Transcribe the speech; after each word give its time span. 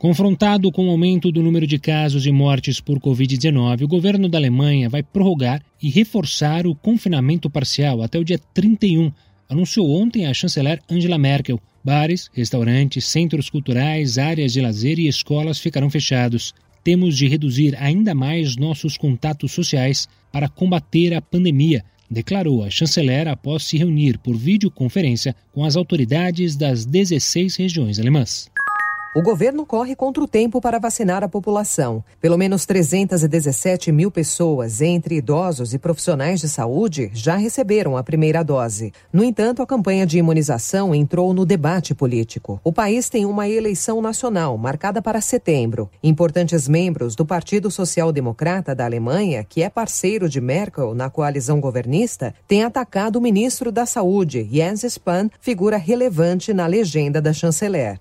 Confrontado 0.00 0.72
com 0.72 0.86
o 0.86 0.90
aumento 0.90 1.30
do 1.30 1.42
número 1.42 1.66
de 1.66 1.78
casos 1.78 2.24
e 2.24 2.32
mortes 2.32 2.80
por 2.80 2.98
Covid-19, 2.98 3.82
o 3.82 3.86
governo 3.86 4.30
da 4.30 4.38
Alemanha 4.38 4.88
vai 4.88 5.02
prorrogar 5.02 5.62
e 5.78 5.90
reforçar 5.90 6.66
o 6.66 6.74
confinamento 6.74 7.50
parcial 7.50 8.00
até 8.00 8.18
o 8.18 8.24
dia 8.24 8.40
31, 8.54 9.12
anunciou 9.46 9.90
ontem 9.90 10.24
a 10.24 10.32
chanceler 10.32 10.80
Angela 10.88 11.18
Merkel. 11.18 11.60
Bares, 11.84 12.30
restaurantes, 12.32 13.04
centros 13.04 13.50
culturais, 13.50 14.16
áreas 14.16 14.54
de 14.54 14.62
lazer 14.62 14.98
e 14.98 15.06
escolas 15.06 15.58
ficarão 15.58 15.90
fechados. 15.90 16.54
Temos 16.82 17.14
de 17.14 17.28
reduzir 17.28 17.76
ainda 17.78 18.14
mais 18.14 18.56
nossos 18.56 18.96
contatos 18.96 19.52
sociais 19.52 20.08
para 20.32 20.48
combater 20.48 21.12
a 21.12 21.20
pandemia, 21.20 21.84
declarou 22.10 22.64
a 22.64 22.70
chanceler 22.70 23.28
após 23.28 23.64
se 23.64 23.76
reunir 23.76 24.16
por 24.16 24.34
videoconferência 24.34 25.36
com 25.52 25.62
as 25.62 25.76
autoridades 25.76 26.56
das 26.56 26.86
16 26.86 27.56
regiões 27.56 28.00
alemãs. 28.00 28.50
O 29.12 29.22
governo 29.22 29.66
corre 29.66 29.96
contra 29.96 30.22
o 30.22 30.28
tempo 30.28 30.60
para 30.60 30.78
vacinar 30.78 31.24
a 31.24 31.28
população. 31.28 32.04
Pelo 32.20 32.38
menos 32.38 32.64
317 32.64 33.90
mil 33.90 34.08
pessoas, 34.08 34.80
entre 34.80 35.16
idosos 35.16 35.74
e 35.74 35.80
profissionais 35.80 36.38
de 36.38 36.48
saúde, 36.48 37.10
já 37.12 37.34
receberam 37.34 37.96
a 37.96 38.04
primeira 38.04 38.44
dose. 38.44 38.92
No 39.12 39.24
entanto, 39.24 39.62
a 39.62 39.66
campanha 39.66 40.06
de 40.06 40.18
imunização 40.18 40.94
entrou 40.94 41.34
no 41.34 41.44
debate 41.44 41.92
político. 41.92 42.60
O 42.62 42.72
país 42.72 43.08
tem 43.08 43.26
uma 43.26 43.48
eleição 43.48 44.00
nacional 44.00 44.56
marcada 44.56 45.02
para 45.02 45.20
setembro. 45.20 45.90
Importantes 46.04 46.68
membros 46.68 47.16
do 47.16 47.26
Partido 47.26 47.68
Social 47.68 48.12
Democrata 48.12 48.76
da 48.76 48.84
Alemanha, 48.84 49.42
que 49.42 49.60
é 49.60 49.68
parceiro 49.68 50.28
de 50.28 50.40
Merkel 50.40 50.94
na 50.94 51.10
coalizão 51.10 51.60
governista, 51.60 52.32
têm 52.46 52.62
atacado 52.62 53.16
o 53.16 53.20
ministro 53.20 53.72
da 53.72 53.86
Saúde, 53.86 54.48
Jens 54.52 54.84
Spahn, 54.84 55.28
figura 55.40 55.76
relevante 55.76 56.54
na 56.54 56.68
legenda 56.68 57.20
da 57.20 57.32
chanceler. 57.32 57.98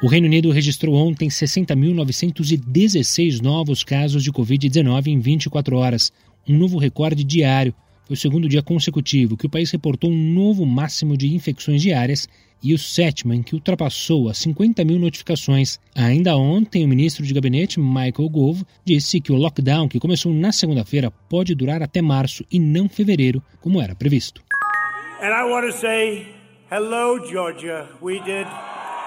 O 0.00 0.06
Reino 0.06 0.28
Unido 0.28 0.52
registrou 0.52 0.94
ontem 0.94 1.28
60.916 1.28 3.40
novos 3.40 3.82
casos 3.82 4.22
de 4.22 4.30
Covid-19 4.30 5.08
em 5.08 5.18
24 5.18 5.76
horas, 5.76 6.12
um 6.48 6.56
novo 6.56 6.78
recorde 6.78 7.24
diário. 7.24 7.74
Foi 8.06 8.14
o 8.14 8.16
segundo 8.16 8.48
dia 8.48 8.62
consecutivo 8.62 9.36
que 9.36 9.46
o 9.46 9.50
país 9.50 9.72
reportou 9.72 10.08
um 10.08 10.32
novo 10.32 10.64
máximo 10.64 11.16
de 11.16 11.34
infecções 11.34 11.82
diárias 11.82 12.28
e 12.62 12.72
o 12.72 12.78
sétimo 12.78 13.34
em 13.34 13.42
que 13.42 13.56
ultrapassou 13.56 14.28
as 14.28 14.38
50 14.38 14.84
mil 14.84 15.00
notificações. 15.00 15.80
Ainda 15.96 16.36
ontem, 16.36 16.84
o 16.84 16.88
ministro 16.88 17.26
de 17.26 17.34
gabinete, 17.34 17.80
Michael 17.80 18.28
Gove, 18.28 18.64
disse 18.84 19.20
que 19.20 19.32
o 19.32 19.36
lockdown, 19.36 19.88
que 19.88 19.98
começou 19.98 20.32
na 20.32 20.52
segunda-feira, 20.52 21.10
pode 21.28 21.56
durar 21.56 21.82
até 21.82 22.00
março 22.00 22.44
e 22.52 22.60
não 22.60 22.88
fevereiro, 22.88 23.42
como 23.60 23.82
era 23.82 23.96
previsto. 23.96 24.44
And 25.20 25.30
I 25.30 25.42
want 25.50 25.66
to 25.66 25.72
say 25.76 26.28
hello, 26.70 27.18
Georgia. 27.28 27.88
We 28.00 28.20
did 28.20 28.46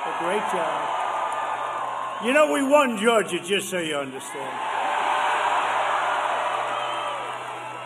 a 0.06 0.14
great 0.20 0.42
job. 0.52 2.26
You 2.26 2.34
know, 2.34 2.52
we 2.54 2.64
won 2.64 2.98
Georgia, 2.98 3.40
just 3.40 3.70
so 3.70 3.80
you 3.80 3.96
understand. 3.96 4.54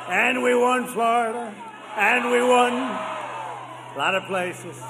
And 0.10 0.44
we 0.44 0.56
won 0.56 0.88
Florida. 0.88 1.54
And 1.98 2.32
we 2.32 2.42
won 2.42 2.74
a 2.74 3.96
lot 3.98 4.16
of 4.16 4.24
places. 4.28 4.82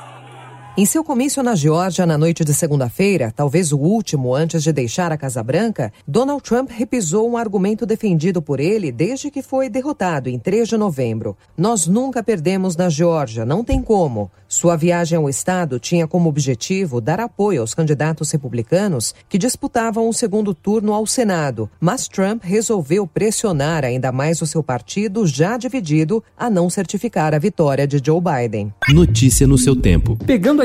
Em 0.77 0.85
seu 0.85 1.05
comício 1.05 1.41
na 1.41 1.55
Geórgia 1.55 2.05
na 2.05 2.17
noite 2.17 2.43
de 2.43 2.53
segunda-feira, 2.53 3.31
talvez 3.33 3.71
o 3.71 3.77
último 3.77 4.35
antes 4.35 4.61
de 4.61 4.73
deixar 4.73 5.09
a 5.09 5.15
Casa 5.17 5.41
Branca, 5.41 5.89
Donald 6.05 6.43
Trump 6.43 6.69
repisou 6.69 7.31
um 7.31 7.37
argumento 7.37 7.85
defendido 7.85 8.41
por 8.41 8.59
ele 8.59 8.91
desde 8.91 9.31
que 9.31 9.41
foi 9.41 9.69
derrotado 9.69 10.27
em 10.27 10.37
3 10.37 10.67
de 10.67 10.75
novembro. 10.75 11.37
Nós 11.57 11.87
nunca 11.87 12.21
perdemos 12.21 12.75
na 12.75 12.89
Geórgia, 12.89 13.45
não 13.45 13.63
tem 13.63 13.81
como. 13.81 14.29
Sua 14.49 14.75
viagem 14.75 15.17
ao 15.17 15.29
estado 15.29 15.79
tinha 15.79 16.07
como 16.07 16.27
objetivo 16.27 16.99
dar 16.99 17.21
apoio 17.21 17.61
aos 17.61 17.73
candidatos 17.73 18.29
republicanos 18.31 19.15
que 19.29 19.37
disputavam 19.37 20.09
o 20.09 20.13
segundo 20.13 20.53
turno 20.53 20.93
ao 20.93 21.07
Senado, 21.07 21.69
mas 21.79 22.09
Trump 22.09 22.43
resolveu 22.43 23.07
pressionar 23.07 23.85
ainda 23.85 24.11
mais 24.11 24.41
o 24.41 24.45
seu 24.45 24.61
partido, 24.61 25.25
já 25.25 25.55
dividido, 25.55 26.21
a 26.37 26.49
não 26.49 26.69
certificar 26.69 27.33
a 27.33 27.39
vitória 27.39 27.87
de 27.87 28.01
Joe 28.05 28.19
Biden. 28.19 28.73
Notícia 28.89 29.47
no 29.47 29.57
seu 29.57 29.73
tempo. 29.73 30.17
Pegando 30.25 30.61
a 30.61 30.64